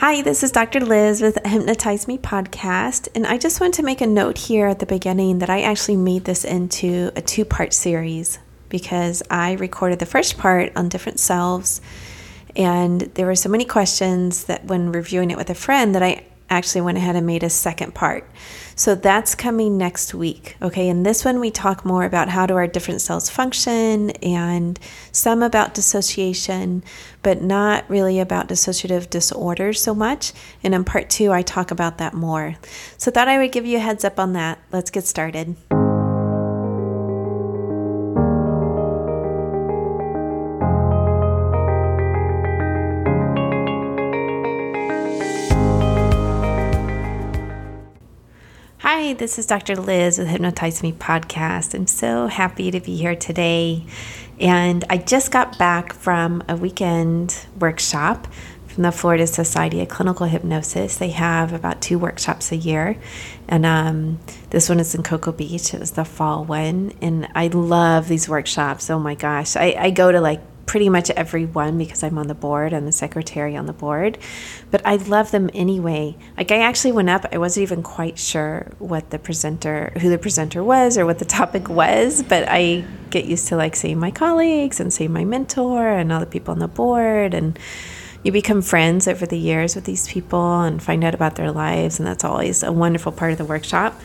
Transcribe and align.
Hi, 0.00 0.20
this 0.20 0.42
is 0.42 0.52
Dr. 0.52 0.80
Liz 0.80 1.22
with 1.22 1.38
Hypnotize 1.42 2.06
Me 2.06 2.18
podcast, 2.18 3.08
and 3.14 3.26
I 3.26 3.38
just 3.38 3.62
want 3.62 3.72
to 3.74 3.82
make 3.82 4.02
a 4.02 4.06
note 4.06 4.36
here 4.36 4.66
at 4.66 4.78
the 4.78 4.84
beginning 4.84 5.38
that 5.38 5.48
I 5.48 5.62
actually 5.62 5.96
made 5.96 6.26
this 6.26 6.44
into 6.44 7.10
a 7.16 7.22
two 7.22 7.46
part 7.46 7.72
series 7.72 8.38
because 8.68 9.22
I 9.30 9.54
recorded 9.54 9.98
the 9.98 10.04
first 10.04 10.36
part 10.36 10.70
on 10.76 10.90
different 10.90 11.18
selves, 11.18 11.80
and 12.54 13.00
there 13.14 13.24
were 13.24 13.34
so 13.34 13.48
many 13.48 13.64
questions 13.64 14.44
that 14.44 14.66
when 14.66 14.92
reviewing 14.92 15.30
it 15.30 15.38
with 15.38 15.48
a 15.48 15.54
friend 15.54 15.94
that 15.94 16.02
I 16.02 16.26
actually 16.48 16.80
went 16.80 16.98
ahead 16.98 17.16
and 17.16 17.26
made 17.26 17.42
a 17.42 17.50
second 17.50 17.94
part. 17.94 18.28
So 18.74 18.94
that's 18.94 19.34
coming 19.34 19.78
next 19.78 20.14
week. 20.14 20.56
Okay. 20.60 20.88
In 20.88 21.02
this 21.02 21.24
one, 21.24 21.40
we 21.40 21.50
talk 21.50 21.84
more 21.84 22.04
about 22.04 22.28
how 22.28 22.46
do 22.46 22.54
our 22.54 22.66
different 22.66 23.00
cells 23.00 23.30
function 23.30 24.10
and 24.22 24.78
some 25.12 25.42
about 25.42 25.74
dissociation, 25.74 26.84
but 27.22 27.40
not 27.40 27.88
really 27.88 28.20
about 28.20 28.48
dissociative 28.48 29.08
disorders 29.08 29.82
so 29.82 29.94
much. 29.94 30.32
And 30.62 30.74
in 30.74 30.84
part 30.84 31.08
two, 31.08 31.32
I 31.32 31.42
talk 31.42 31.70
about 31.70 31.98
that 31.98 32.14
more. 32.14 32.56
So 32.98 33.10
thought 33.10 33.28
I 33.28 33.38
would 33.38 33.52
give 33.52 33.66
you 33.66 33.78
a 33.78 33.80
heads 33.80 34.04
up 34.04 34.18
on 34.18 34.34
that. 34.34 34.58
Let's 34.70 34.90
get 34.90 35.06
started. 35.06 35.56
This 49.18 49.38
is 49.38 49.46
Dr. 49.46 49.76
Liz 49.76 50.18
with 50.18 50.28
Hypnotize 50.28 50.82
Me 50.82 50.92
podcast. 50.92 51.74
I'm 51.74 51.86
so 51.86 52.26
happy 52.26 52.70
to 52.70 52.80
be 52.80 52.96
here 52.96 53.16
today. 53.16 53.86
And 54.38 54.84
I 54.90 54.98
just 54.98 55.30
got 55.30 55.56
back 55.56 55.94
from 55.94 56.42
a 56.50 56.56
weekend 56.56 57.46
workshop 57.58 58.26
from 58.66 58.82
the 58.82 58.92
Florida 58.92 59.26
Society 59.26 59.80
of 59.80 59.88
Clinical 59.88 60.26
Hypnosis. 60.26 60.98
They 60.98 61.10
have 61.10 61.54
about 61.54 61.80
two 61.80 61.98
workshops 61.98 62.52
a 62.52 62.56
year. 62.56 62.98
And 63.48 63.64
um, 63.64 64.18
this 64.50 64.68
one 64.68 64.80
is 64.80 64.94
in 64.94 65.02
Cocoa 65.02 65.32
Beach. 65.32 65.72
It 65.72 65.80
was 65.80 65.92
the 65.92 66.04
fall 66.04 66.44
one. 66.44 66.92
And 67.00 67.26
I 67.34 67.46
love 67.46 68.08
these 68.08 68.28
workshops. 68.28 68.90
Oh 68.90 68.98
my 68.98 69.14
gosh. 69.14 69.56
I, 69.56 69.76
I 69.78 69.90
go 69.90 70.12
to 70.12 70.20
like 70.20 70.42
pretty 70.66 70.88
much 70.88 71.10
every 71.10 71.46
one 71.46 71.78
because 71.78 72.02
I'm 72.02 72.18
on 72.18 72.26
the 72.26 72.34
board. 72.34 72.74
I'm 72.74 72.84
the 72.84 72.92
secretary 72.92 73.56
on 73.56 73.66
the 73.66 73.72
board, 73.72 74.18
but 74.70 74.84
I 74.84 74.96
love 74.96 75.30
them 75.30 75.48
anyway. 75.54 76.16
Like 76.36 76.50
I 76.50 76.58
actually 76.58 76.92
went 76.92 77.08
up, 77.08 77.24
I 77.32 77.38
wasn't 77.38 77.62
even 77.62 77.82
quite 77.82 78.18
sure 78.18 78.70
what 78.78 79.10
the 79.10 79.18
presenter, 79.18 79.92
who 80.00 80.10
the 80.10 80.18
presenter 80.18 80.62
was 80.62 80.98
or 80.98 81.06
what 81.06 81.20
the 81.20 81.24
topic 81.40 81.68
was, 81.68 82.22
but 82.22 82.44
I 82.48 82.84
get 83.10 83.26
used 83.26 83.48
to 83.48 83.56
like 83.56 83.76
seeing 83.76 83.98
my 83.98 84.10
colleagues 84.10 84.80
and 84.80 84.92
seeing 84.92 85.12
my 85.12 85.24
mentor 85.24 85.88
and 85.88 86.12
all 86.12 86.20
the 86.20 86.26
people 86.26 86.52
on 86.52 86.58
the 86.58 86.68
board 86.68 87.32
and 87.32 87.58
you 88.24 88.32
become 88.32 88.60
friends 88.60 89.06
over 89.06 89.24
the 89.24 89.38
years 89.38 89.76
with 89.76 89.84
these 89.84 90.08
people 90.08 90.60
and 90.62 90.82
find 90.82 91.04
out 91.04 91.14
about 91.14 91.36
their 91.36 91.52
lives 91.52 92.00
and 92.00 92.08
that's 92.08 92.24
always 92.24 92.64
a 92.64 92.72
wonderful 92.72 93.12
part 93.12 93.30
of 93.30 93.38
the 93.38 93.44
workshop. 93.44 94.00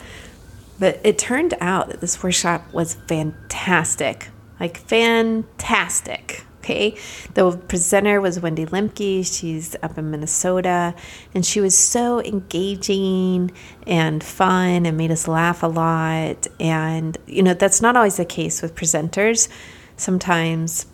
But 0.78 1.00
it 1.02 1.18
turned 1.18 1.54
out 1.60 1.88
that 1.88 2.00
this 2.00 2.22
workshop 2.22 2.72
was 2.72 2.94
fantastic. 2.94 4.28
Like 4.60 4.78
fantastic. 4.78 6.44
Okay. 6.62 6.96
The 7.34 7.56
presenter 7.56 8.20
was 8.20 8.38
Wendy 8.38 8.64
Lemke. 8.66 9.26
She's 9.26 9.74
up 9.82 9.98
in 9.98 10.12
Minnesota. 10.12 10.94
And 11.34 11.44
she 11.44 11.60
was 11.60 11.76
so 11.76 12.20
engaging 12.22 13.50
and 13.84 14.22
fun 14.22 14.86
and 14.86 14.96
made 14.96 15.10
us 15.10 15.26
laugh 15.26 15.64
a 15.64 15.66
lot. 15.66 16.46
And, 16.60 17.18
you 17.26 17.42
know, 17.42 17.54
that's 17.54 17.80
not 17.82 17.96
always 17.96 18.16
the 18.16 18.24
case 18.24 18.62
with 18.62 18.76
presenters. 18.76 19.48
Sometimes 19.96 20.86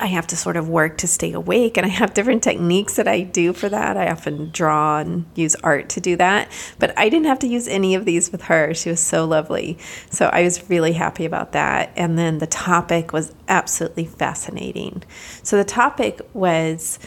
I 0.00 0.06
have 0.06 0.26
to 0.28 0.36
sort 0.36 0.56
of 0.56 0.68
work 0.68 0.96
to 0.98 1.06
stay 1.06 1.32
awake, 1.32 1.76
and 1.76 1.84
I 1.84 1.90
have 1.90 2.14
different 2.14 2.42
techniques 2.42 2.96
that 2.96 3.06
I 3.06 3.20
do 3.20 3.52
for 3.52 3.68
that. 3.68 3.98
I 3.98 4.10
often 4.10 4.50
draw 4.50 4.98
and 4.98 5.26
use 5.34 5.54
art 5.56 5.90
to 5.90 6.00
do 6.00 6.16
that, 6.16 6.50
but 6.78 6.98
I 6.98 7.10
didn't 7.10 7.26
have 7.26 7.38
to 7.40 7.46
use 7.46 7.68
any 7.68 7.94
of 7.94 8.06
these 8.06 8.32
with 8.32 8.42
her. 8.42 8.72
She 8.72 8.88
was 8.88 9.00
so 9.00 9.26
lovely. 9.26 9.78
So 10.10 10.26
I 10.32 10.42
was 10.42 10.70
really 10.70 10.94
happy 10.94 11.26
about 11.26 11.52
that. 11.52 11.92
And 11.96 12.18
then 12.18 12.38
the 12.38 12.46
topic 12.46 13.12
was 13.12 13.34
absolutely 13.46 14.06
fascinating. 14.06 15.02
So 15.42 15.58
the 15.58 15.64
topic 15.64 16.20
was 16.32 16.98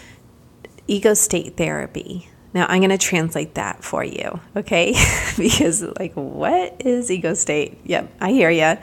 ego 0.88 1.16
state 1.16 1.58
therapy. 1.58 2.30
Now 2.54 2.68
I'm 2.70 2.80
going 2.80 2.92
to 2.92 2.98
translate 3.00 3.56
that 3.56 3.84
for 3.84 4.04
you, 4.04 4.40
okay? 4.56 4.94
because, 5.38 5.82
like, 6.00 6.14
what 6.14 6.82
is 6.86 7.10
ego 7.10 7.34
state? 7.34 7.80
Yep, 7.86 8.14
I 8.22 8.32
hear 8.32 8.52
you. 8.52 8.78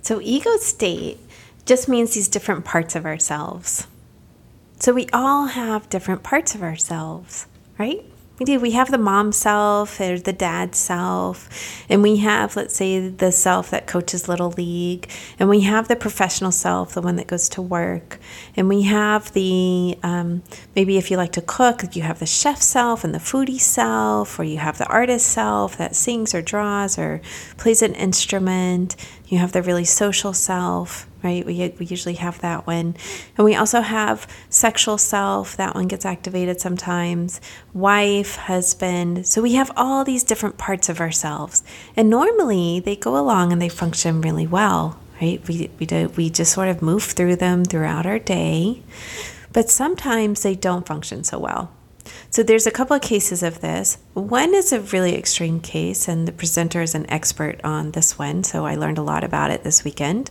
So, 0.00 0.22
ego 0.22 0.56
state 0.56 1.18
just 1.68 1.88
means 1.88 2.14
these 2.14 2.28
different 2.28 2.64
parts 2.64 2.96
of 2.96 3.04
ourselves. 3.04 3.86
So 4.80 4.92
we 4.92 5.06
all 5.12 5.46
have 5.46 5.90
different 5.90 6.22
parts 6.22 6.54
of 6.54 6.62
ourselves, 6.62 7.46
right? 7.78 8.04
We 8.38 8.46
do. 8.46 8.60
We 8.60 8.70
have 8.70 8.92
the 8.92 8.98
mom 8.98 9.32
self 9.32 10.00
or 10.00 10.16
the 10.16 10.32
dad 10.32 10.76
self, 10.76 11.48
and 11.88 12.04
we 12.04 12.18
have, 12.18 12.54
let's 12.54 12.76
say, 12.76 13.08
the 13.08 13.32
self 13.32 13.70
that 13.70 13.88
coaches 13.88 14.28
Little 14.28 14.50
League, 14.52 15.10
and 15.40 15.48
we 15.48 15.62
have 15.62 15.88
the 15.88 15.96
professional 15.96 16.52
self, 16.52 16.94
the 16.94 17.02
one 17.02 17.16
that 17.16 17.26
goes 17.26 17.48
to 17.50 17.62
work, 17.62 18.20
and 18.56 18.68
we 18.68 18.82
have 18.82 19.32
the 19.32 19.98
um, 20.04 20.44
maybe 20.76 20.98
if 20.98 21.10
you 21.10 21.16
like 21.16 21.32
to 21.32 21.42
cook, 21.42 21.96
you 21.96 22.02
have 22.02 22.20
the 22.20 22.26
chef 22.26 22.62
self 22.62 23.02
and 23.02 23.12
the 23.12 23.18
foodie 23.18 23.60
self, 23.60 24.38
or 24.38 24.44
you 24.44 24.58
have 24.58 24.78
the 24.78 24.86
artist 24.86 25.26
self 25.26 25.76
that 25.76 25.96
sings 25.96 26.32
or 26.32 26.40
draws 26.40 26.96
or 26.96 27.20
plays 27.56 27.82
an 27.82 27.94
instrument. 27.94 28.94
You 29.28 29.36
have 29.38 29.52
the 29.52 29.62
really 29.62 29.84
social 29.84 30.32
self, 30.32 31.06
right? 31.22 31.44
We, 31.44 31.74
we 31.78 31.86
usually 31.86 32.14
have 32.14 32.40
that 32.40 32.66
one. 32.66 32.96
And 33.36 33.44
we 33.44 33.54
also 33.54 33.82
have 33.82 34.26
sexual 34.48 34.96
self, 34.96 35.56
that 35.58 35.74
one 35.74 35.86
gets 35.86 36.06
activated 36.06 36.60
sometimes, 36.62 37.40
wife, 37.74 38.36
husband. 38.36 39.26
So 39.26 39.42
we 39.42 39.52
have 39.54 39.70
all 39.76 40.02
these 40.02 40.24
different 40.24 40.56
parts 40.56 40.88
of 40.88 41.00
ourselves. 41.00 41.62
And 41.94 42.08
normally 42.08 42.80
they 42.80 42.96
go 42.96 43.18
along 43.18 43.52
and 43.52 43.60
they 43.60 43.68
function 43.68 44.22
really 44.22 44.46
well, 44.46 44.98
right? 45.20 45.46
We, 45.46 45.70
we, 45.78 45.84
do, 45.84 46.08
we 46.16 46.30
just 46.30 46.52
sort 46.52 46.68
of 46.68 46.80
move 46.80 47.04
through 47.04 47.36
them 47.36 47.66
throughout 47.66 48.06
our 48.06 48.18
day. 48.18 48.82
But 49.52 49.70
sometimes 49.70 50.42
they 50.42 50.54
don't 50.54 50.86
function 50.86 51.22
so 51.22 51.38
well. 51.38 51.70
So 52.30 52.42
there's 52.42 52.66
a 52.66 52.70
couple 52.70 52.94
of 52.94 53.02
cases 53.02 53.42
of 53.42 53.60
this. 53.60 53.98
One 54.14 54.54
is 54.54 54.72
a 54.72 54.80
really 54.80 55.14
extreme 55.16 55.60
case, 55.60 56.08
and 56.08 56.28
the 56.28 56.32
presenter 56.32 56.82
is 56.82 56.94
an 56.94 57.08
expert 57.10 57.60
on 57.64 57.92
this 57.92 58.18
one. 58.18 58.44
So 58.44 58.66
I 58.66 58.74
learned 58.74 58.98
a 58.98 59.02
lot 59.02 59.24
about 59.24 59.50
it 59.50 59.64
this 59.64 59.84
weekend, 59.84 60.30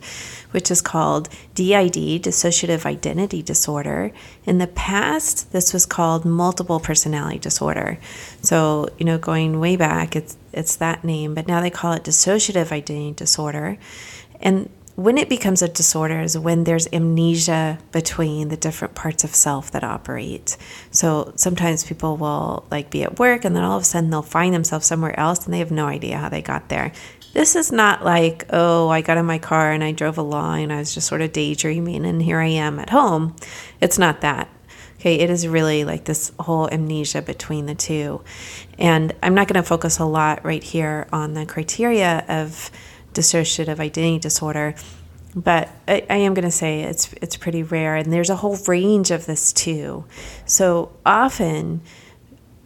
which 0.52 0.70
is 0.70 0.82
called 0.82 1.30
DID, 1.56 2.24
dissociative 2.24 2.86
identity 2.86 3.42
disorder. 3.42 4.12
In 4.46 4.58
the 4.58 4.68
past, 4.68 5.52
this 5.52 5.74
was 5.74 5.86
called 5.86 6.26
multiple 6.26 6.80
personality 6.80 7.40
disorder. 7.40 8.00
So, 8.42 8.90
you 8.98 9.06
know, 9.06 9.18
going 9.18 9.60
way 9.60 9.76
back, 9.76 10.16
it's 10.16 10.38
it's 10.54 10.76
that 10.78 11.04
name, 11.04 11.36
but 11.36 11.48
now 11.48 11.62
they 11.62 11.70
call 11.70 11.94
it 11.94 12.04
dissociative 12.04 12.72
identity 12.72 13.14
disorder. 13.14 13.78
And 14.42 14.70
when 14.98 15.20
it 15.20 15.30
becomes 15.30 15.62
a 15.62 15.68
disorder 15.68 16.22
is 16.22 16.36
when 16.36 16.64
there's 16.64 16.88
amnesia 16.92 17.78
between 17.92 18.50
the 18.50 18.58
different 18.58 18.96
parts 18.96 19.24
of 19.24 19.36
self 19.36 19.70
that 19.70 19.84
operate. 19.84 20.58
So 20.90 21.34
sometimes 21.36 21.84
people 21.84 22.18
will 22.18 22.66
like 22.72 22.90
be 22.90 23.04
at 23.04 23.20
work 23.20 23.46
and 23.46 23.56
then 23.56 23.64
all 23.64 23.78
of 23.78 23.84
a 23.84 23.86
sudden 23.86 24.10
they'll 24.10 24.24
find 24.24 24.56
themselves 24.56 24.88
somewhere 24.88 25.18
else 25.18 25.46
and 25.46 25.54
they 25.54 25.60
have 25.60 25.70
no 25.70 25.86
idea 25.86 26.18
how 26.18 26.30
they 26.30 26.42
got 26.42 26.70
there. 26.70 26.92
This 27.34 27.56
is 27.56 27.72
not 27.72 28.04
like, 28.04 28.46
oh, 28.50 28.90
I 28.90 29.02
got 29.02 29.20
in 29.20 29.28
my 29.28 29.38
car 29.38 29.72
and 29.72 29.84
I 29.84 29.92
drove 29.92 30.18
along 30.18 30.64
and 30.64 30.74
I 30.74 30.80
was 30.80 30.96
just 30.96 31.08
sort 31.08 31.22
of 31.22 31.32
daydreaming 31.32 32.04
and 32.04 32.20
here 32.20 32.40
I 32.40 32.48
am 32.48 32.80
at 32.80 32.90
home. 32.90 33.36
It's 33.80 34.00
not 34.00 34.22
that. 34.22 34.50
Okay, 35.00 35.20
it 35.20 35.30
is 35.30 35.48
really 35.48 35.86
like 35.86 36.06
this 36.06 36.32
whole 36.40 36.68
amnesia 36.72 37.22
between 37.22 37.68
the 37.68 37.76
two. 37.76 38.24
And 38.80 39.14
I'm 39.22 39.36
not 39.36 39.48
going 39.48 39.62
to 39.62 39.68
focus 39.68 40.00
a 40.00 40.06
lot 40.06 40.44
right 40.44 40.64
here 40.64 41.08
on 41.14 41.36
the 41.36 41.46
criteria 41.46 42.26
of 42.28 42.72
dissociative 43.18 43.80
identity 43.80 44.20
disorder. 44.20 44.76
But 45.36 45.70
I, 45.88 46.06
I 46.10 46.16
am 46.18 46.34
going 46.34 46.46
to 46.46 46.52
say 46.52 46.82
it's 46.82 47.14
it's 47.22 47.38
pretty 47.38 47.64
rare, 47.64 47.96
and 47.96 48.12
there's 48.12 48.30
a 48.30 48.38
whole 48.38 48.58
range 48.68 49.12
of 49.12 49.26
this 49.26 49.54
too. 49.54 50.06
So 50.46 50.92
often, 51.06 51.82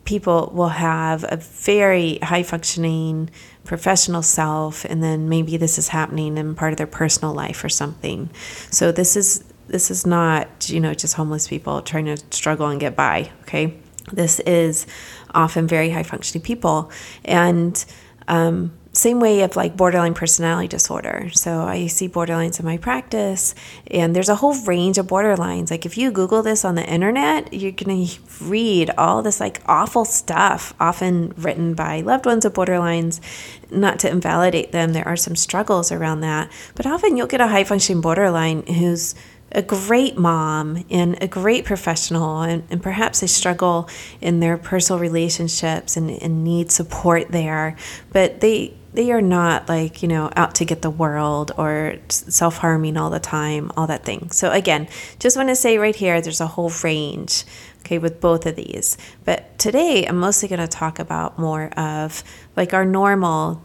people 0.06 0.52
will 0.54 0.70
have 0.70 1.26
a 1.28 1.38
very 1.38 2.18
high 2.20 2.44
functioning 2.44 3.30
professional 3.64 4.22
self, 4.22 4.86
and 4.86 5.04
then 5.04 5.30
maybe 5.30 5.58
this 5.58 5.78
is 5.78 5.90
happening 5.90 6.38
in 6.38 6.56
part 6.56 6.74
of 6.74 6.78
their 6.78 6.88
personal 6.88 7.34
life 7.34 7.64
or 7.64 7.70
something. 7.70 8.30
So 8.70 8.92
this 8.92 9.16
is 9.16 9.44
this 9.68 9.92
is 9.92 10.06
not 10.06 10.70
you 10.70 10.80
know 10.80 10.94
just 10.94 11.16
homeless 11.16 11.48
people 11.48 11.82
trying 11.82 12.06
to 12.06 12.18
struggle 12.30 12.68
and 12.68 12.80
get 12.80 12.96
by. 12.96 13.32
Okay, 13.42 13.78
this 14.14 14.40
is 14.42 14.88
often 15.34 15.68
very 15.68 15.90
high 15.90 16.04
functioning 16.04 16.44
people, 16.44 16.92
and 17.26 17.84
um, 18.28 18.72
same 18.94 19.22
way 19.22 19.42
of 19.42 19.56
like 19.56 19.78
borderline 19.78 20.14
personality 20.14 20.68
disorder. 20.68 21.30
So 21.34 21.62
I 21.62 21.88
see 21.88 22.10
borderlines 22.10 22.60
in 22.60 22.66
my 22.66 22.78
practice, 22.78 23.56
and 23.90 24.14
there's 24.14 24.28
a 24.28 24.36
whole 24.36 24.54
range 24.64 24.98
of 24.98 25.08
borderlines. 25.08 25.72
Like 25.72 25.86
if 25.86 25.98
you 25.98 26.12
Google 26.12 26.44
this 26.44 26.66
on 26.66 26.76
the 26.76 26.86
internet, 26.86 27.54
you're 27.54 27.72
gonna 27.72 28.08
read 28.42 28.92
all 28.98 29.22
this 29.22 29.40
like 29.40 29.62
awful 29.66 30.04
stuff, 30.04 30.74
often 30.80 31.34
written 31.38 31.74
by 31.74 32.02
loved 32.02 32.26
ones 32.26 32.44
of 32.44 32.54
borderlines. 32.54 33.22
Not 33.70 34.00
to 34.00 34.10
invalidate 34.10 34.74
them, 34.74 34.92
there 34.92 35.08
are 35.08 35.16
some 35.16 35.38
struggles 35.38 35.92
around 35.94 36.20
that, 36.22 36.52
but 36.76 36.86
often 36.86 37.16
you'll 37.16 37.28
get 37.28 37.40
a 37.40 37.48
high 37.48 37.64
functioning 37.64 38.02
borderline 38.02 38.66
who's 38.66 39.16
a 39.54 39.62
great 39.62 40.18
mom 40.18 40.86
and 40.90 41.22
a 41.22 41.28
great 41.28 41.66
professional, 41.66 42.42
and, 42.42 42.64
and 42.70 42.82
perhaps 42.84 43.22
they 43.22 43.28
struggle 43.28 43.90
in 44.20 44.40
their 44.40 44.58
personal 44.58 45.00
relationships 45.00 45.98
and, 45.98 46.10
and 46.10 46.44
need 46.44 46.72
support 46.72 47.30
there, 47.30 47.76
but 48.12 48.42
they 48.42 48.74
they 48.94 49.12
are 49.12 49.22
not 49.22 49.70
like 49.70 50.02
you 50.02 50.08
know 50.08 50.32
out 50.36 50.56
to 50.56 50.66
get 50.66 50.82
the 50.82 50.90
world 50.90 51.52
or 51.58 51.96
self-harming 52.10 52.98
all 52.98 53.10
the 53.10 53.20
time 53.20 53.72
all 53.78 53.88
that 53.88 54.04
thing 54.04 54.30
so 54.32 54.52
again 54.52 54.88
just 55.20 55.38
want 55.38 55.50
to 55.50 55.56
say 55.56 55.78
right 55.78 55.96
here 55.96 56.22
there's 56.22 56.42
a 56.42 56.48
whole 56.48 56.72
range 56.84 57.46
okay 57.80 57.98
with 57.98 58.20
both 58.20 58.46
of 58.46 58.56
these 58.56 58.98
but 59.26 59.58
today 59.58 60.06
i'm 60.06 60.18
mostly 60.18 60.48
going 60.48 60.60
to 60.60 60.68
talk 60.68 61.00
about 61.00 61.40
more 61.40 61.70
of 61.78 62.24
like 62.56 62.74
our 62.74 62.86
normal 62.86 63.62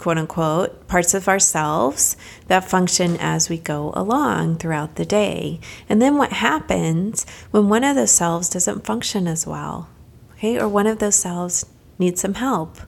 quote 0.00 0.16
unquote, 0.16 0.88
parts 0.88 1.12
of 1.12 1.28
ourselves 1.28 2.16
that 2.46 2.64
function 2.64 3.18
as 3.20 3.50
we 3.50 3.58
go 3.58 3.92
along 3.94 4.56
throughout 4.56 4.96
the 4.96 5.04
day. 5.04 5.60
And 5.90 6.00
then 6.00 6.16
what 6.16 6.32
happens 6.32 7.26
when 7.50 7.68
one 7.68 7.84
of 7.84 7.96
those 7.96 8.10
selves 8.10 8.48
doesn't 8.48 8.86
function 8.86 9.28
as 9.28 9.46
well, 9.46 9.90
okay, 10.32 10.58
or 10.58 10.66
one 10.68 10.86
of 10.86 11.00
those 11.00 11.16
selves 11.16 11.66
needs 11.98 12.22
some 12.22 12.34
help. 12.34 12.78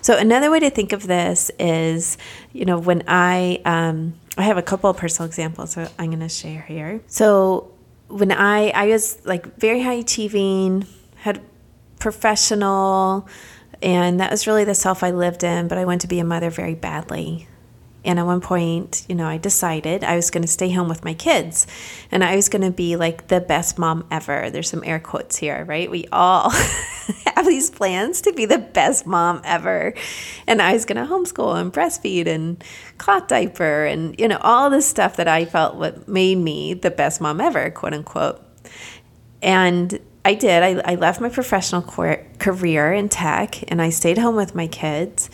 So 0.00 0.16
another 0.16 0.50
way 0.50 0.60
to 0.60 0.70
think 0.70 0.92
of 0.92 1.06
this 1.06 1.50
is, 1.58 2.18
you 2.52 2.64
know, 2.64 2.78
when 2.78 3.02
I 3.06 3.60
um, 3.64 4.14
I 4.36 4.42
have 4.42 4.56
a 4.56 4.62
couple 4.62 4.90
of 4.90 4.96
personal 4.96 5.26
examples 5.26 5.74
that 5.74 5.92
I'm 5.98 6.06
going 6.06 6.20
to 6.20 6.28
share 6.28 6.62
here. 6.62 7.00
So 7.06 7.72
when 8.08 8.32
I 8.32 8.70
I 8.70 8.86
was 8.86 9.24
like 9.24 9.56
very 9.58 9.82
high 9.82 9.94
achieving, 9.94 10.86
had 11.16 11.40
professional 11.98 13.28
and 13.82 14.20
that 14.20 14.30
was 14.30 14.46
really 14.46 14.64
the 14.64 14.74
self 14.74 15.02
I 15.02 15.10
lived 15.10 15.44
in, 15.44 15.68
but 15.68 15.78
I 15.78 15.84
wanted 15.84 16.02
to 16.02 16.08
be 16.08 16.18
a 16.18 16.24
mother 16.24 16.50
very 16.50 16.74
badly. 16.74 17.48
And 18.04 18.18
at 18.18 18.26
one 18.26 18.40
point, 18.40 19.06
you 19.08 19.14
know, 19.14 19.26
I 19.26 19.38
decided 19.38 20.04
I 20.04 20.16
was 20.16 20.30
going 20.30 20.42
to 20.42 20.48
stay 20.48 20.70
home 20.70 20.88
with 20.88 21.04
my 21.04 21.14
kids 21.14 21.66
and 22.10 22.22
I 22.22 22.36
was 22.36 22.48
going 22.48 22.62
to 22.62 22.70
be 22.70 22.96
like 22.96 23.28
the 23.28 23.40
best 23.40 23.78
mom 23.78 24.06
ever. 24.10 24.50
There's 24.50 24.68
some 24.68 24.84
air 24.84 25.00
quotes 25.00 25.36
here, 25.36 25.64
right? 25.64 25.90
We 25.90 26.06
all 26.12 26.50
have 27.36 27.46
these 27.46 27.70
plans 27.70 28.20
to 28.22 28.32
be 28.32 28.44
the 28.44 28.58
best 28.58 29.06
mom 29.06 29.40
ever. 29.44 29.94
And 30.46 30.60
I 30.60 30.74
was 30.74 30.84
going 30.84 31.04
to 31.04 31.10
homeschool 31.10 31.58
and 31.58 31.72
breastfeed 31.72 32.26
and 32.26 32.62
cloth 32.98 33.28
diaper 33.28 33.86
and, 33.86 34.18
you 34.20 34.28
know, 34.28 34.38
all 34.42 34.68
this 34.68 34.86
stuff 34.86 35.16
that 35.16 35.28
I 35.28 35.46
felt 35.46 35.76
what 35.76 36.06
made 36.06 36.36
me 36.36 36.74
the 36.74 36.90
best 36.90 37.22
mom 37.22 37.40
ever, 37.40 37.70
quote 37.70 37.94
unquote. 37.94 38.42
And 39.40 39.98
I 40.26 40.34
did. 40.34 40.62
I, 40.62 40.92
I 40.92 40.94
left 40.94 41.20
my 41.20 41.28
professional 41.28 41.82
career 41.82 42.92
in 42.92 43.08
tech 43.10 43.70
and 43.70 43.82
I 43.82 43.90
stayed 43.90 44.16
home 44.16 44.36
with 44.36 44.54
my 44.54 44.66
kids 44.66 45.28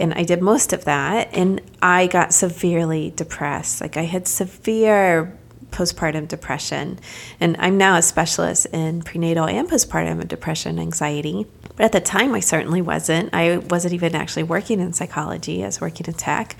and 0.00 0.14
I 0.14 0.24
did 0.24 0.40
most 0.42 0.72
of 0.72 0.84
that. 0.84 1.28
And 1.32 1.60
I 1.82 2.06
got 2.06 2.32
severely 2.32 3.12
depressed. 3.14 3.80
Like 3.80 3.96
I 3.96 4.02
had 4.02 4.26
severe 4.26 5.36
postpartum 5.70 6.26
depression. 6.28 6.98
And 7.38 7.56
I'm 7.58 7.78
now 7.78 7.96
a 7.96 8.02
specialist 8.02 8.66
in 8.72 9.02
prenatal 9.02 9.46
and 9.46 9.68
postpartum 9.68 10.26
depression 10.26 10.78
anxiety. 10.78 11.46
But 11.76 11.84
at 11.84 11.92
the 11.92 12.00
time, 12.00 12.34
I 12.34 12.40
certainly 12.40 12.82
wasn't. 12.82 13.30
I 13.32 13.58
wasn't 13.58 13.94
even 13.94 14.14
actually 14.14 14.42
working 14.42 14.80
in 14.80 14.92
psychology, 14.92 15.62
I 15.62 15.66
was 15.66 15.80
working 15.80 16.06
in 16.06 16.14
tech. 16.14 16.56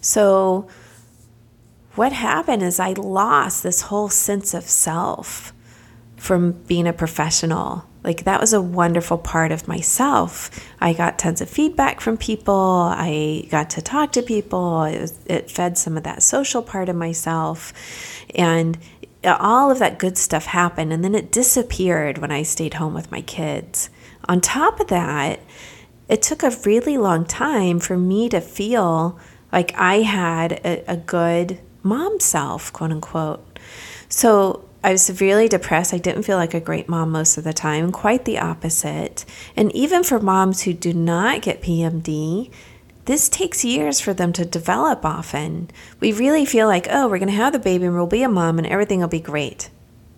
So, 0.00 0.68
what 1.96 2.12
happened 2.12 2.62
is 2.62 2.78
I 2.78 2.92
lost 2.92 3.62
this 3.62 3.82
whole 3.82 4.08
sense 4.08 4.54
of 4.54 4.64
self 4.64 5.52
from 6.16 6.52
being 6.52 6.86
a 6.86 6.92
professional. 6.92 7.84
Like 8.02 8.24
that 8.24 8.40
was 8.40 8.52
a 8.52 8.62
wonderful 8.62 9.18
part 9.18 9.52
of 9.52 9.68
myself. 9.68 10.50
I 10.80 10.92
got 10.92 11.18
tons 11.18 11.40
of 11.40 11.50
feedback 11.50 12.00
from 12.00 12.16
people. 12.16 12.54
I 12.54 13.46
got 13.50 13.70
to 13.70 13.82
talk 13.82 14.12
to 14.12 14.22
people. 14.22 14.84
It, 14.84 15.00
was, 15.00 15.18
it 15.26 15.50
fed 15.50 15.76
some 15.76 15.96
of 15.96 16.04
that 16.04 16.22
social 16.22 16.62
part 16.62 16.88
of 16.88 16.96
myself. 16.96 17.72
And 18.34 18.78
uh, 19.22 19.36
all 19.38 19.70
of 19.70 19.78
that 19.80 19.98
good 19.98 20.16
stuff 20.16 20.46
happened. 20.46 20.92
And 20.92 21.04
then 21.04 21.14
it 21.14 21.30
disappeared 21.30 22.18
when 22.18 22.30
I 22.30 22.42
stayed 22.42 22.74
home 22.74 22.94
with 22.94 23.10
my 23.10 23.20
kids. 23.20 23.90
On 24.28 24.40
top 24.40 24.80
of 24.80 24.88
that, 24.88 25.40
it 26.08 26.22
took 26.22 26.42
a 26.42 26.56
really 26.64 26.96
long 26.96 27.24
time 27.26 27.80
for 27.80 27.96
me 27.96 28.28
to 28.30 28.40
feel 28.40 29.18
like 29.52 29.74
I 29.76 29.96
had 30.00 30.52
a, 30.52 30.92
a 30.92 30.96
good 30.96 31.60
mom 31.82 32.18
self, 32.18 32.72
quote 32.72 32.92
unquote. 32.92 33.58
So 34.08 34.68
I 34.82 34.92
was 34.92 35.02
severely 35.02 35.48
depressed. 35.48 35.92
I 35.92 35.98
didn't 35.98 36.22
feel 36.22 36.38
like 36.38 36.54
a 36.54 36.60
great 36.60 36.88
mom 36.88 37.10
most 37.10 37.36
of 37.36 37.44
the 37.44 37.52
time, 37.52 37.92
quite 37.92 38.24
the 38.24 38.38
opposite. 38.38 39.24
And 39.56 39.70
even 39.74 40.02
for 40.02 40.18
moms 40.18 40.62
who 40.62 40.72
do 40.72 40.94
not 40.94 41.42
get 41.42 41.62
PMD, 41.62 42.50
this 43.04 43.28
takes 43.28 43.64
years 43.64 44.00
for 44.00 44.14
them 44.14 44.32
to 44.34 44.44
develop 44.44 45.04
often. 45.04 45.70
We 46.00 46.12
really 46.12 46.46
feel 46.46 46.66
like, 46.66 46.86
oh, 46.90 47.08
we're 47.08 47.18
going 47.18 47.28
to 47.28 47.34
have 47.34 47.52
the 47.52 47.58
baby 47.58 47.86
and 47.86 47.94
we'll 47.94 48.06
be 48.06 48.22
a 48.22 48.28
mom 48.28 48.58
and 48.58 48.66
everything 48.66 49.00
will 49.00 49.08
be 49.08 49.20
great. 49.20 49.68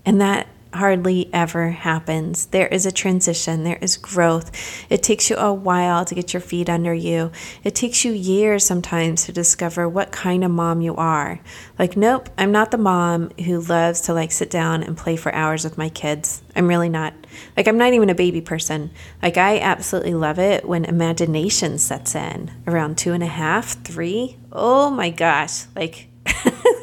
And 0.05 0.20
that 0.20 0.47
hardly 0.74 1.28
ever 1.32 1.70
happens. 1.70 2.46
There 2.46 2.66
is 2.69 2.86
a 2.86 2.92
transition, 2.92 3.64
there 3.64 3.78
is 3.80 3.96
growth. 3.96 4.50
It 4.90 5.02
takes 5.02 5.30
you 5.30 5.36
a 5.36 5.52
while 5.52 6.04
to 6.04 6.14
get 6.14 6.32
your 6.32 6.40
feet 6.40 6.69
under 6.69 6.94
you. 6.94 7.30
It 7.64 7.74
takes 7.74 8.04
you 8.04 8.12
years 8.12 8.64
sometimes 8.64 9.26
to 9.26 9.32
discover 9.32 9.88
what 9.88 10.12
kind 10.12 10.44
of 10.44 10.50
mom 10.50 10.80
you 10.80 10.96
are. 10.96 11.40
Like, 11.78 11.96
nope, 11.96 12.28
I'm 12.38 12.52
not 12.52 12.70
the 12.70 12.78
mom 12.78 13.30
who 13.44 13.60
loves 13.60 14.02
to 14.02 14.14
like 14.14 14.32
sit 14.32 14.50
down 14.50 14.82
and 14.82 14.96
play 14.96 15.16
for 15.16 15.34
hours 15.34 15.64
with 15.64 15.78
my 15.78 15.88
kids. 15.88 16.42
I'm 16.54 16.69
really 16.69 16.88
not. 16.88 17.14
Like, 17.56 17.66
I'm 17.66 17.78
not 17.78 17.92
even 17.92 18.10
a 18.10 18.14
baby 18.14 18.40
person. 18.40 18.90
Like, 19.22 19.36
I 19.36 19.58
absolutely 19.58 20.14
love 20.14 20.38
it 20.38 20.66
when 20.66 20.84
imagination 20.84 21.78
sets 21.78 22.14
in 22.14 22.50
around 22.66 22.98
two 22.98 23.12
and 23.12 23.22
a 23.22 23.26
half, 23.26 23.82
three. 23.84 24.36
Oh 24.52 24.90
my 24.90 25.10
gosh. 25.10 25.64
Like, 25.75 26.08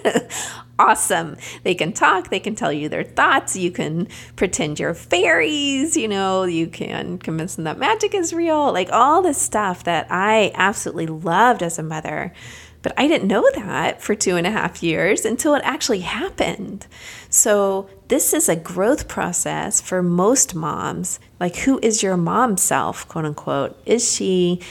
awesome. 0.79 1.37
They 1.63 1.75
can 1.75 1.93
talk, 1.93 2.29
they 2.29 2.39
can 2.39 2.55
tell 2.55 2.71
you 2.71 2.89
their 2.89 3.03
thoughts, 3.03 3.55
you 3.55 3.71
can 3.71 4.07
pretend 4.35 4.79
you're 4.79 4.93
fairies, 4.93 5.97
you 5.97 6.07
know, 6.07 6.43
you 6.43 6.67
can 6.67 7.17
convince 7.17 7.55
them 7.55 7.65
that 7.65 7.77
magic 7.77 8.13
is 8.13 8.33
real, 8.33 8.71
like 8.71 8.91
all 8.91 9.21
this 9.21 9.41
stuff 9.41 9.83
that 9.83 10.07
I 10.09 10.51
absolutely 10.55 11.07
loved 11.07 11.61
as 11.61 11.77
a 11.77 11.83
mother. 11.83 12.33
But 12.81 12.93
I 12.97 13.07
didn't 13.07 13.27
know 13.27 13.45
that 13.55 14.01
for 14.01 14.15
two 14.15 14.37
and 14.37 14.47
a 14.47 14.51
half 14.51 14.81
years 14.81 15.25
until 15.25 15.53
it 15.53 15.61
actually 15.65 15.99
happened. 15.99 16.87
So, 17.29 17.89
this 18.07 18.33
is 18.33 18.47
a 18.47 18.55
growth 18.55 19.07
process 19.07 19.81
for 19.81 20.01
most 20.01 20.55
moms. 20.55 21.19
Like, 21.41 21.57
who 21.57 21.79
is 21.83 22.01
your 22.01 22.15
mom 22.15 22.55
self, 22.55 23.05
quote 23.07 23.25
unquote? 23.25 23.77
Is 23.85 24.09
she 24.09 24.61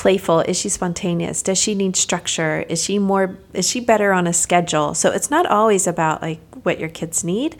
playful? 0.00 0.40
Is 0.40 0.58
she 0.58 0.70
spontaneous? 0.70 1.42
Does 1.42 1.58
she 1.58 1.74
need 1.74 1.94
structure? 1.94 2.64
Is 2.70 2.82
she 2.82 2.98
more 2.98 3.36
is 3.52 3.68
she 3.68 3.80
better 3.80 4.12
on 4.12 4.26
a 4.26 4.32
schedule? 4.32 4.94
So 4.94 5.10
it's 5.10 5.30
not 5.30 5.44
always 5.44 5.86
about 5.86 6.22
like 6.22 6.40
what 6.62 6.80
your 6.80 6.88
kids 6.88 7.22
need. 7.22 7.56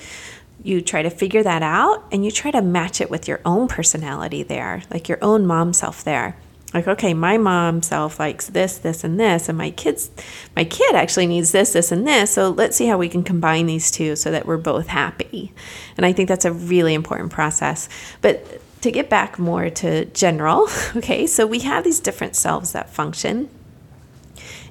You 0.62 0.80
try 0.80 1.02
to 1.02 1.10
figure 1.10 1.42
that 1.42 1.62
out 1.62 2.02
and 2.10 2.24
you 2.24 2.30
try 2.30 2.50
to 2.50 2.62
match 2.62 3.02
it 3.02 3.10
with 3.10 3.28
your 3.28 3.42
own 3.44 3.68
personality 3.68 4.42
there, 4.42 4.82
like 4.90 5.06
your 5.06 5.18
own 5.20 5.46
mom 5.46 5.74
self 5.74 6.02
there. 6.02 6.34
Like, 6.72 6.88
okay, 6.88 7.12
my 7.12 7.36
mom 7.36 7.82
self 7.82 8.18
likes 8.18 8.46
this, 8.46 8.78
this, 8.78 9.04
and 9.04 9.20
this, 9.20 9.50
and 9.50 9.58
my 9.58 9.70
kids 9.70 10.10
my 10.56 10.64
kid 10.64 10.94
actually 10.94 11.26
needs 11.26 11.52
this, 11.52 11.74
this, 11.74 11.92
and 11.92 12.06
this. 12.06 12.30
So 12.30 12.48
let's 12.48 12.74
see 12.74 12.86
how 12.86 12.96
we 12.96 13.10
can 13.10 13.22
combine 13.22 13.66
these 13.66 13.90
two 13.90 14.16
so 14.16 14.30
that 14.30 14.46
we're 14.46 14.56
both 14.56 14.86
happy. 14.86 15.52
And 15.98 16.06
I 16.06 16.14
think 16.14 16.30
that's 16.30 16.46
a 16.46 16.52
really 16.52 16.94
important 16.94 17.32
process. 17.32 17.90
But 18.22 18.62
to 18.80 18.90
get 18.90 19.10
back 19.10 19.38
more 19.38 19.70
to 19.70 20.06
general, 20.06 20.68
okay, 20.96 21.26
so 21.26 21.46
we 21.46 21.60
have 21.60 21.84
these 21.84 22.00
different 22.00 22.36
selves 22.36 22.72
that 22.72 22.90
function. 22.90 23.48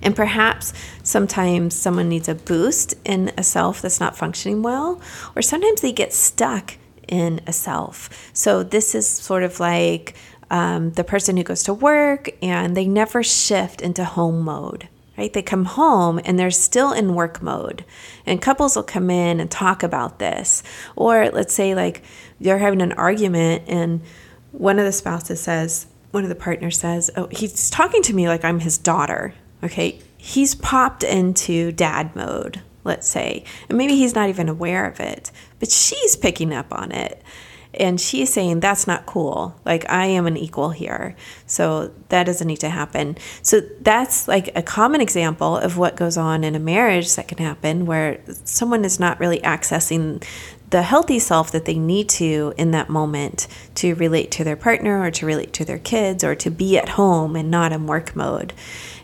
And 0.01 0.16
perhaps 0.16 0.74
sometimes 1.04 1.75
someone 1.75 2.10
needs 2.10 2.30
a 2.30 2.36
boost 2.36 2.96
in 3.04 3.32
a 3.38 3.44
self 3.44 3.82
that's 3.82 4.00
not 4.00 4.18
functioning 4.18 4.62
well, 4.62 5.01
or 5.36 5.42
sometimes 5.42 5.82
they 5.82 5.92
get 5.92 6.13
stuck 6.13 6.78
in 7.08 7.42
a 7.46 7.54
self. 7.54 8.32
So 8.34 8.63
this 8.63 8.96
is 8.96 9.08
sort 9.08 9.44
of 9.44 9.60
like 9.60 10.16
um, 10.50 10.92
the 10.92 11.04
person 11.04 11.38
who 11.38 11.44
goes 11.44 11.63
to 11.63 11.74
work 11.74 12.30
and 12.42 12.78
they 12.78 12.86
never 12.86 13.24
shift 13.24 13.82
into 13.82 14.06
home 14.06 14.42
mode 14.42 14.88
right? 15.20 15.34
They 15.34 15.42
come 15.42 15.66
home 15.66 16.22
and 16.24 16.40
they're 16.40 16.50
still 16.50 16.94
in 16.94 17.14
work 17.14 17.42
mode. 17.42 17.84
And 18.26 18.42
couples 18.42 18.78
will 18.78 18.84
come 18.84 19.10
in 19.10 19.42
and 19.42 19.52
talk 19.52 19.84
about 19.84 20.18
this. 20.18 20.64
Or 20.96 21.30
let's 21.30 21.54
say, 21.54 21.76
like, 21.76 22.04
they're 22.40 22.58
having 22.58 22.82
an 22.82 22.94
argument 22.94 23.66
and 23.68 24.02
one 24.54 24.80
of 24.80 24.86
the 24.86 24.94
spouses 24.94 25.42
says, 25.42 25.88
one 26.12 26.24
of 26.24 26.30
the 26.30 26.36
partners 26.36 26.80
says, 26.80 27.12
Oh, 27.18 27.28
he's 27.32 27.70
talking 27.70 28.02
to 28.04 28.14
me 28.14 28.30
like 28.30 28.46
I'm 28.46 28.62
his 28.62 28.78
daughter. 28.78 29.34
Okay. 29.62 30.00
He's 30.18 30.56
popped 30.56 31.04
into 31.04 31.74
dad 31.74 32.16
mode, 32.16 32.62
let's 32.86 33.08
say. 33.08 33.44
And 33.68 33.78
maybe 33.78 33.96
he's 33.96 34.16
not 34.16 34.30
even 34.30 34.48
aware 34.48 34.86
of 34.86 35.02
it, 35.02 35.32
but 35.60 35.70
she's 35.70 36.16
picking 36.16 36.54
up 36.54 36.74
on 36.74 36.94
it. 36.94 37.22
And 37.74 38.02
she's 38.02 38.34
saying, 38.34 38.62
That's 38.62 38.88
not 38.88 39.06
cool. 39.06 39.56
Like, 39.64 39.88
I 39.90 40.06
am 40.08 40.26
an 40.26 40.38
equal 40.38 40.72
here. 40.72 41.16
So 41.46 41.92
that 42.10 42.26
doesn't 42.26 42.48
need 42.48 42.60
to 42.62 42.70
happen. 42.70 43.18
So 43.42 43.62
that's 43.82 44.28
like 44.28 44.50
a 44.56 44.64
common 44.64 45.02
example 45.02 45.58
of 45.58 45.78
what 45.78 45.96
goes 45.96 46.18
on 46.18 46.44
in 46.44 46.56
a 46.56 46.60
marriage 46.60 47.16
that 47.16 47.28
can 47.28 47.38
happen 47.38 47.86
where 47.86 48.22
someone 48.44 48.84
is 48.86 49.00
not 49.00 49.20
really 49.20 49.40
accessing 49.40 50.24
the 50.70 50.82
healthy 50.84 51.18
self 51.20 51.52
that 51.52 51.66
they 51.66 51.80
need 51.80 52.08
to 52.08 52.54
in 52.58 52.72
that 52.72 52.90
moment 52.90 53.48
to 53.76 53.96
relate 53.96 54.30
to 54.32 54.44
their 54.44 54.56
partner 54.56 55.02
or 55.02 55.12
to 55.12 55.26
relate 55.26 55.52
to 55.54 55.66
their 55.66 55.80
kids 55.80 56.24
or 56.24 56.36
to 56.36 56.52
be 56.52 56.78
at 56.78 56.90
home 56.90 57.36
and 57.36 57.50
not 57.50 57.72
in 57.72 57.88
work 57.88 58.16
mode. 58.16 58.54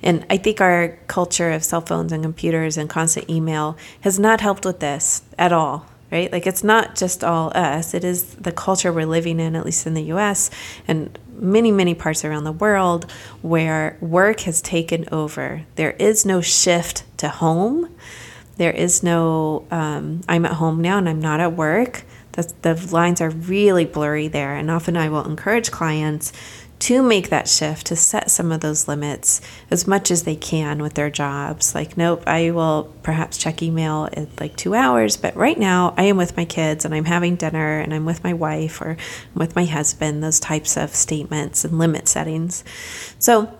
And 0.03 0.25
I 0.29 0.37
think 0.37 0.61
our 0.61 0.99
culture 1.07 1.51
of 1.51 1.63
cell 1.63 1.81
phones 1.81 2.11
and 2.11 2.23
computers 2.23 2.77
and 2.77 2.89
constant 2.89 3.29
email 3.29 3.77
has 4.01 4.19
not 4.19 4.41
helped 4.41 4.65
with 4.65 4.79
this 4.79 5.23
at 5.39 5.51
all 5.51 5.87
right? 6.15 6.31
Like 6.31 6.47
it's 6.47 6.63
not 6.63 6.95
just 6.95 7.25
all 7.25 7.51
us, 7.53 7.93
it 7.93 8.05
is 8.05 8.35
the 8.35 8.53
culture 8.53 8.93
we're 8.93 9.05
living 9.05 9.37
in, 9.37 9.53
at 9.53 9.65
least 9.65 9.85
in 9.85 9.95
the 9.95 10.03
US 10.13 10.49
and 10.87 11.19
many, 11.37 11.71
many 11.71 11.93
parts 11.93 12.23
around 12.23 12.45
the 12.45 12.53
world 12.53 13.11
where 13.41 13.97
work 13.99 14.39
has 14.41 14.61
taken 14.61 15.05
over. 15.11 15.65
There 15.75 15.91
is 15.91 16.25
no 16.25 16.39
shift 16.39 17.03
to 17.17 17.27
home. 17.27 17.93
There 18.55 18.71
is 18.71 19.03
no, 19.03 19.67
um, 19.71 20.21
I'm 20.29 20.45
at 20.45 20.53
home 20.53 20.81
now 20.81 20.99
and 20.99 21.09
I'm 21.09 21.19
not 21.19 21.41
at 21.41 21.51
work. 21.51 22.03
The, 22.31 22.53
the 22.61 22.75
lines 22.93 23.19
are 23.19 23.29
really 23.29 23.83
blurry 23.83 24.29
there. 24.29 24.55
And 24.55 24.71
often 24.71 24.95
I 24.95 25.09
will 25.09 25.25
encourage 25.25 25.69
clients 25.69 26.31
to 26.77 27.01
make 27.01 27.29
that 27.29 27.47
shift, 27.47 27.87
to 27.87 27.95
set 27.95 28.29
some 28.29 28.51
of 28.51 28.59
those 28.59 28.87
limits 28.87 29.41
as 29.71 29.87
much 29.87 30.11
as 30.11 30.23
they 30.23 30.35
can 30.35 30.81
with 30.81 30.93
their 30.95 31.09
jobs. 31.09 31.73
Like, 31.73 31.97
nope, 31.97 32.23
I 32.27 32.51
will 32.51 32.93
perhaps 33.01 33.37
check 33.37 33.63
email 33.63 34.05
in 34.11 34.29
like 34.39 34.55
two 34.55 34.75
hours, 34.75 35.15
but 35.17 35.35
right 35.35 35.57
now 35.57 35.93
I 35.97 36.03
am 36.03 36.17
with 36.17 36.35
my 36.35 36.45
kids 36.45 36.83
and 36.85 36.93
I'm 36.93 37.05
having 37.05 37.37
dinner 37.37 37.79
and 37.79 37.93
I'm 37.93 38.05
with 38.05 38.23
my 38.23 38.33
wife 38.33 38.81
or 38.81 38.91
I'm 38.91 39.39
with 39.39 39.55
my 39.55 39.65
husband, 39.65 40.23
those 40.23 40.39
types 40.39 40.75
of 40.75 40.93
statements 40.93 41.63
and 41.63 41.79
limit 41.79 42.07
settings. 42.07 42.63
So, 43.19 43.57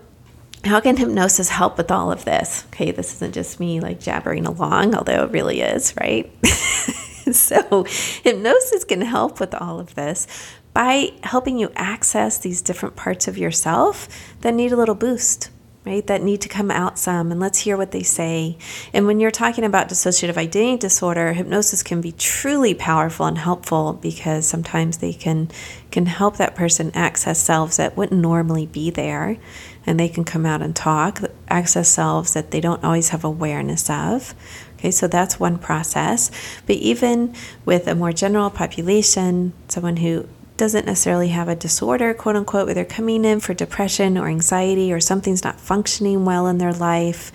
how 0.64 0.80
can 0.80 0.96
hypnosis 0.96 1.48
help 1.48 1.78
with 1.78 1.90
all 1.90 2.10
of 2.10 2.24
this? 2.24 2.64
Okay, 2.68 2.90
this 2.90 3.14
isn't 3.14 3.34
just 3.34 3.60
me 3.60 3.80
like 3.80 4.00
jabbering 4.00 4.46
along, 4.46 4.94
although 4.94 5.24
it 5.24 5.30
really 5.30 5.60
is, 5.60 5.94
right? 6.00 6.30
so, 7.32 7.84
hypnosis 8.22 8.84
can 8.84 9.00
help 9.00 9.38
with 9.38 9.54
all 9.54 9.78
of 9.78 9.94
this 9.94 10.26
by 10.76 11.10
helping 11.22 11.56
you 11.56 11.72
access 11.74 12.36
these 12.36 12.60
different 12.60 12.94
parts 12.96 13.26
of 13.26 13.38
yourself 13.38 14.06
that 14.42 14.52
need 14.52 14.72
a 14.72 14.76
little 14.76 14.94
boost 14.94 15.48
right? 15.86 16.06
That 16.08 16.20
need 16.20 16.40
to 16.40 16.48
come 16.48 16.70
out 16.70 16.98
some 16.98 17.30
and 17.30 17.38
let's 17.38 17.60
hear 17.60 17.76
what 17.76 17.92
they 17.92 18.02
say. 18.02 18.58
And 18.92 19.06
when 19.06 19.20
you're 19.20 19.30
talking 19.30 19.62
about 19.62 19.88
dissociative 19.88 20.36
identity 20.36 20.78
disorder 20.78 21.32
hypnosis 21.32 21.84
can 21.84 22.00
be 22.00 22.10
truly 22.10 22.74
powerful 22.74 23.24
and 23.24 23.38
helpful 23.38 23.92
because 23.92 24.48
sometimes 24.48 24.98
they 24.98 25.12
can 25.12 25.48
can 25.92 26.06
help 26.06 26.38
that 26.38 26.56
person 26.56 26.90
access 26.92 27.38
selves 27.38 27.76
that 27.76 27.96
wouldn't 27.96 28.20
normally 28.20 28.66
be 28.66 28.90
there 28.90 29.38
and 29.86 29.98
they 29.98 30.08
can 30.08 30.24
come 30.24 30.44
out 30.44 30.60
and 30.60 30.74
talk 30.74 31.20
access 31.46 31.88
selves 31.88 32.34
that 32.34 32.50
they 32.50 32.60
don't 32.60 32.82
always 32.82 33.10
have 33.10 33.22
awareness 33.22 33.88
of. 33.88 34.34
Okay, 34.74 34.90
so 34.90 35.06
that's 35.06 35.40
one 35.40 35.56
process. 35.56 36.30
But 36.66 36.76
even 36.76 37.32
with 37.64 37.86
a 37.86 37.94
more 37.94 38.12
general 38.12 38.50
population, 38.50 39.52
someone 39.68 39.98
who 39.98 40.28
doesn't 40.56 40.86
necessarily 40.86 41.28
have 41.28 41.48
a 41.48 41.56
disorder, 41.56 42.14
quote 42.14 42.36
unquote, 42.36 42.66
where 42.66 42.74
they're 42.74 42.84
coming 42.84 43.24
in 43.24 43.40
for 43.40 43.54
depression 43.54 44.16
or 44.16 44.28
anxiety 44.28 44.92
or 44.92 45.00
something's 45.00 45.44
not 45.44 45.60
functioning 45.60 46.24
well 46.24 46.46
in 46.46 46.58
their 46.58 46.72
life 46.72 47.32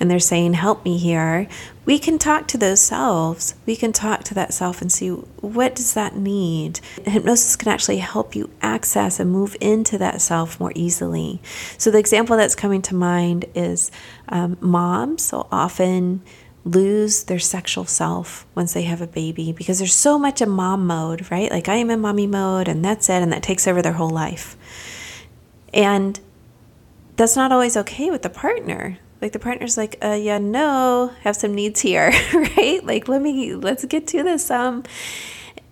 and 0.00 0.10
they're 0.10 0.18
saying, 0.18 0.54
Help 0.54 0.84
me 0.84 0.98
here, 0.98 1.48
we 1.84 1.98
can 1.98 2.18
talk 2.18 2.48
to 2.48 2.58
those 2.58 2.80
selves. 2.80 3.54
We 3.66 3.76
can 3.76 3.92
talk 3.92 4.24
to 4.24 4.34
that 4.34 4.54
self 4.54 4.80
and 4.80 4.90
see 4.90 5.08
what 5.10 5.74
does 5.74 5.94
that 5.94 6.16
need. 6.16 6.80
Hypnosis 7.04 7.56
can 7.56 7.68
actually 7.68 7.98
help 7.98 8.34
you 8.34 8.50
access 8.62 9.20
and 9.20 9.30
move 9.30 9.56
into 9.60 9.98
that 9.98 10.20
self 10.20 10.58
more 10.58 10.72
easily. 10.74 11.40
So 11.78 11.90
the 11.90 11.98
example 11.98 12.36
that's 12.36 12.54
coming 12.54 12.82
to 12.82 12.94
mind 12.94 13.46
is 13.54 13.90
um, 14.28 14.56
moms. 14.60 15.22
So 15.24 15.46
often 15.52 16.22
lose 16.64 17.24
their 17.24 17.38
sexual 17.38 17.84
self 17.84 18.46
once 18.54 18.72
they 18.72 18.82
have 18.82 19.02
a 19.02 19.06
baby 19.06 19.52
because 19.52 19.78
there's 19.78 19.94
so 19.94 20.18
much 20.18 20.40
a 20.40 20.46
mom 20.46 20.86
mode, 20.86 21.30
right? 21.30 21.50
Like 21.50 21.68
I 21.68 21.76
am 21.76 21.90
in 21.90 22.00
mommy 22.00 22.26
mode 22.26 22.68
and 22.68 22.84
that's 22.84 23.08
it, 23.08 23.22
and 23.22 23.32
that 23.32 23.42
takes 23.42 23.66
over 23.66 23.82
their 23.82 23.92
whole 23.92 24.10
life. 24.10 24.56
And 25.72 26.18
that's 27.16 27.36
not 27.36 27.52
always 27.52 27.76
okay 27.76 28.10
with 28.10 28.22
the 28.22 28.30
partner. 28.30 28.98
Like 29.20 29.32
the 29.32 29.38
partner's 29.38 29.76
like, 29.76 29.96
uh, 30.02 30.18
yeah, 30.20 30.38
no, 30.38 31.12
have 31.22 31.36
some 31.36 31.54
needs 31.54 31.80
here, 31.80 32.12
right? 32.34 32.80
Like 32.82 33.08
let 33.08 33.20
me 33.20 33.54
let's 33.54 33.84
get 33.84 34.06
to 34.08 34.22
this. 34.22 34.50
Um, 34.50 34.84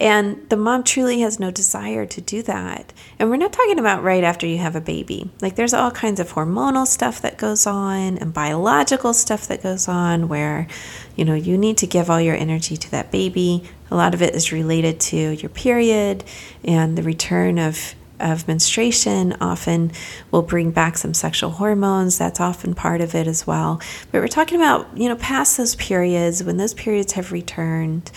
and 0.01 0.49
the 0.49 0.57
mom 0.57 0.83
truly 0.83 1.21
has 1.21 1.39
no 1.39 1.51
desire 1.51 2.07
to 2.07 2.21
do 2.21 2.43
that. 2.43 2.93
And 3.19 3.31
we're 3.31 3.37
not 3.37 3.53
talking 3.53 3.79
about 3.79 4.03
right 4.03 4.25
after 4.25 4.47
you 4.47 4.59
have 4.59 4.75
a 4.75 4.81
baby. 4.81 5.31
Like 5.41 5.55
there's 5.55 5.75
all 5.75 5.91
kinds 5.91 6.19
of 6.19 6.33
hormonal 6.33 6.87
stuff 6.87 7.23
that 7.23 7.39
goes 7.39 7.67
on 7.67 8.19
and 8.19 8.35
biological 8.35 9.15
stuff 9.15 9.47
that 9.49 9.63
goes 9.63 9.87
on 9.89 10.29
where, 10.29 10.67
you 11.15 11.25
know, 11.25 11.35
you 11.35 11.57
need 11.57 11.77
to 11.79 11.87
give 11.87 12.11
all 12.11 12.21
your 12.21 12.35
energy 12.35 12.77
to 12.77 12.91
that 12.91 13.13
baby. 13.13 13.63
A 13.91 13.97
lot 13.97 14.15
of 14.15 14.23
it 14.23 14.35
is 14.35 14.51
related 14.51 14.99
to 15.01 15.17
your 15.17 15.51
period 15.51 16.25
and 16.65 16.99
the 16.99 17.03
return 17.03 17.59
of 17.59 17.95
of 18.23 18.47
menstruation 18.47 19.35
often 19.41 19.91
will 20.31 20.43
bring 20.43 20.71
back 20.71 20.97
some 20.97 21.13
sexual 21.13 21.51
hormones. 21.51 22.19
That's 22.19 22.41
often 22.41 22.73
part 22.73 23.01
of 23.01 23.17
it 23.17 23.27
as 23.27 23.47
well. 23.47 23.81
But 24.13 24.21
we're 24.21 24.29
talking 24.29 24.61
about, 24.61 24.97
you 24.97 25.09
know, 25.09 25.17
past 25.17 25.57
those 25.57 25.75
periods, 25.75 26.43
when 26.45 26.57
those 26.57 26.73
periods 26.73 27.15
have 27.15 27.33
returned, 27.33 28.13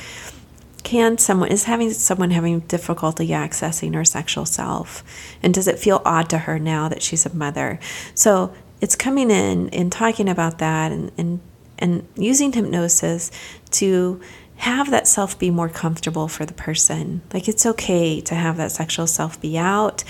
can 0.86 1.18
someone 1.18 1.50
is 1.50 1.63
having 1.63 1.92
someone 1.92 2.30
having 2.30 2.60
difficulty 2.62 3.27
accessing 3.30 3.96
her 3.96 4.06
sexual 4.06 4.46
self? 4.46 5.04
And 5.44 5.54
does 5.54 5.68
it 5.68 5.80
feel 5.80 6.01
odd 6.06 6.30
to 6.30 6.38
her 6.38 6.60
now 6.60 6.88
that 6.88 7.01
she's 7.01 7.25
a 7.25 7.36
mother? 7.36 7.80
So 8.13 8.54
it's 8.80 8.96
coming 8.96 9.32
in 9.32 9.70
and 9.70 9.92
talking 9.92 10.30
about 10.30 10.60
that 10.60 10.92
and 10.92 11.12
and, 11.18 11.39
and 11.80 12.08
using 12.15 12.54
hypnosis 12.54 13.32
to 13.72 14.22
have 14.58 14.92
that 14.92 15.08
self 15.08 15.38
be 15.38 15.50
more 15.50 15.70
comfortable 15.70 16.27
for 16.27 16.46
the 16.46 16.54
person. 16.54 17.24
Like 17.34 17.50
it's 17.50 17.65
okay 17.65 18.22
to 18.22 18.36
have 18.36 18.58
that 18.58 18.72
sexual 18.72 19.08
self 19.08 19.42
be 19.42 19.58
out 19.58 20.04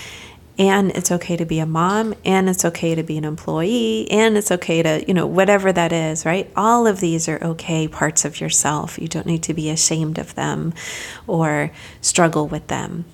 and 0.58 0.90
it's 0.92 1.12
okay 1.12 1.36
to 1.36 1.44
be 1.44 1.58
a 1.58 1.66
mom 1.66 2.14
and 2.24 2.48
it's 2.48 2.64
okay 2.64 2.94
to 2.94 3.02
be 3.02 3.16
an 3.18 3.24
employee 3.24 4.10
and 4.10 4.36
it's 4.36 4.50
okay 4.50 4.82
to 4.82 5.04
you 5.06 5.14
know 5.14 5.26
whatever 5.26 5.72
that 5.72 5.92
is 5.92 6.24
right? 6.24 6.50
All 6.56 6.86
of 6.86 7.00
these 7.00 7.28
are 7.28 7.42
okay 7.42 7.88
parts 7.88 8.24
of 8.24 8.40
yourself. 8.40 8.98
You 8.98 9.08
don't 9.08 9.26
need 9.26 9.42
to 9.44 9.54
be 9.54 9.70
ashamed 9.70 10.18
of 10.18 10.34
them 10.34 10.72
or 11.26 11.70
struggle 12.00 12.48
with 12.48 12.68
them. 12.68 13.04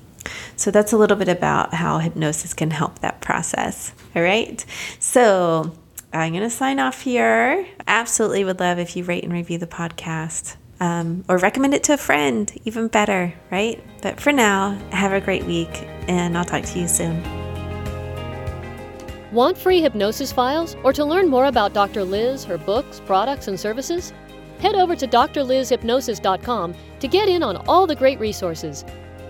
So 0.54 0.70
that's 0.70 0.92
a 0.92 0.96
little 0.96 1.16
bit 1.16 1.28
about 1.28 1.74
how 1.74 1.98
hypnosis 1.98 2.54
can 2.54 2.70
help 2.70 3.00
that 3.00 3.20
process 3.20 3.92
all 4.14 4.22
right? 4.22 4.64
So 4.98 5.72
i'm 6.12 6.32
going 6.32 6.42
to 6.42 6.50
sign 6.50 6.78
off 6.78 7.02
here. 7.02 7.66
Absolutely 7.86 8.44
would 8.44 8.60
love 8.60 8.78
if 8.78 8.96
you 8.96 9.04
rate 9.04 9.24
and 9.24 9.32
review 9.32 9.58
the 9.58 9.66
podcast 9.66 10.56
um, 10.80 11.24
or 11.28 11.38
recommend 11.38 11.74
it 11.74 11.84
to 11.84 11.94
a 11.94 11.96
friend, 11.96 12.52
even 12.64 12.88
better, 12.88 13.34
right? 13.50 13.82
But 14.02 14.20
for 14.20 14.32
now, 14.32 14.78
have 14.90 15.12
a 15.12 15.20
great 15.20 15.44
week, 15.44 15.88
and 16.08 16.36
I'll 16.36 16.44
talk 16.44 16.64
to 16.64 16.78
you 16.78 16.88
soon. 16.88 17.22
Want 19.32 19.56
free 19.56 19.80
hypnosis 19.80 20.30
files 20.30 20.76
or 20.84 20.92
to 20.92 21.04
learn 21.04 21.28
more 21.28 21.46
about 21.46 21.72
Dr. 21.72 22.04
Liz, 22.04 22.44
her 22.44 22.58
books, 22.58 23.00
products, 23.00 23.48
and 23.48 23.58
services? 23.58 24.12
Head 24.58 24.74
over 24.74 24.94
to 24.94 25.08
drlizhypnosis.com 25.08 26.74
to 27.00 27.08
get 27.08 27.28
in 27.28 27.42
on 27.42 27.56
all 27.66 27.86
the 27.86 27.96
great 27.96 28.20
resources. 28.20 28.84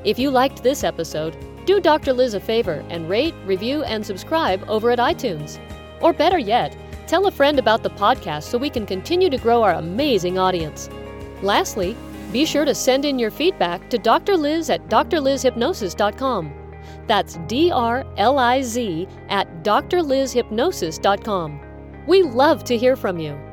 If 0.04 0.18
you 0.18 0.30
liked 0.30 0.62
this 0.62 0.82
episode, 0.82 1.36
do 1.64 1.80
Dr. 1.80 2.12
Liz 2.12 2.34
a 2.34 2.40
favor 2.40 2.84
and 2.90 3.08
rate, 3.08 3.34
review, 3.44 3.84
and 3.84 4.04
subscribe 4.04 4.64
over 4.68 4.90
at 4.90 4.98
iTunes. 4.98 5.60
Or 6.00 6.12
better 6.12 6.38
yet, 6.38 6.76
tell 7.06 7.28
a 7.28 7.30
friend 7.30 7.60
about 7.60 7.84
the 7.84 7.90
podcast 7.90 8.44
so 8.44 8.58
we 8.58 8.70
can 8.70 8.84
continue 8.84 9.30
to 9.30 9.38
grow 9.38 9.62
our 9.62 9.74
amazing 9.74 10.36
audience. 10.36 10.90
Lastly, 11.42 11.96
be 12.32 12.44
sure 12.44 12.64
to 12.64 12.74
send 12.74 13.04
in 13.04 13.18
your 13.18 13.30
feedback 13.30 13.88
to 13.90 13.98
Dr. 13.98 14.36
Liz 14.36 14.68
at 14.70 14.88
drlizhypnosis.com. 14.88 16.61
That's 17.06 17.38
D 17.46 17.70
R 17.70 18.04
L 18.16 18.38
I 18.38 18.62
Z 18.62 19.06
at 19.28 19.62
drlizhypnosis.com. 19.62 21.60
We 22.06 22.22
love 22.22 22.64
to 22.64 22.76
hear 22.76 22.96
from 22.96 23.18
you. 23.18 23.51